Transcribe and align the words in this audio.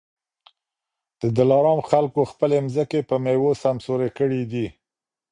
د 1.21 1.23
دلارام 1.37 1.79
خلکو 1.89 2.21
خپلي 2.31 2.57
مځکې 2.65 2.99
په 3.09 3.15
میوو 3.23 3.51
سمسوري 3.63 4.09
کړي 4.17 4.41
دي 4.51 4.67